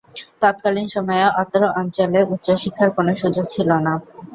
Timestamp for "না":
3.85-3.93